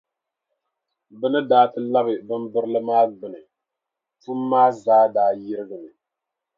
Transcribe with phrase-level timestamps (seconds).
[1.19, 3.41] Bɛ ni daa ti labi bimbirili maa gbuni,
[4.21, 5.89] pum maa zaa daa yirigimi.